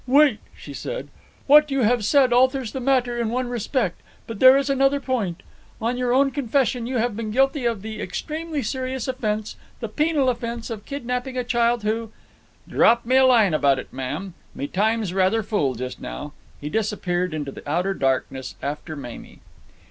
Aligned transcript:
"Wait!" 0.07 0.39
she 0.57 0.73
said. 0.73 1.09
"What 1.45 1.69
you 1.69 1.81
have 1.81 2.03
said 2.03 2.33
alters 2.33 2.71
the 2.71 2.79
matter 2.79 3.19
in 3.21 3.29
one 3.29 3.49
respect; 3.49 4.01
but 4.25 4.39
there 4.39 4.57
is 4.57 4.67
another 4.67 4.99
point. 4.99 5.43
On 5.79 5.95
your 5.95 6.11
own 6.11 6.31
confession 6.31 6.87
you 6.87 6.97
have 6.97 7.15
been 7.15 7.29
guilty 7.29 7.65
of 7.65 7.83
the 7.83 8.01
extremely 8.01 8.63
serious 8.63 9.07
offence, 9.07 9.57
the 9.79 9.87
penal 9.87 10.27
offence 10.27 10.71
of 10.71 10.85
kidnapping 10.87 11.37
a 11.37 11.43
child 11.43 11.83
who—" 11.83 12.11
"Drop 12.67 13.05
me 13.05 13.17
a 13.17 13.27
line 13.27 13.53
about 13.53 13.77
it, 13.77 13.93
ma'am," 13.93 14.33
said 14.33 14.49
Steve. 14.49 14.57
"Me 14.57 14.67
time's 14.69 15.13
rather 15.13 15.43
full 15.43 15.75
just 15.75 16.01
now." 16.01 16.33
He 16.59 16.67
disappeared 16.69 17.31
into 17.31 17.51
the 17.51 17.69
outer 17.69 17.93
darkness 17.93 18.55
after 18.59 18.95
Mamie. 18.95 19.37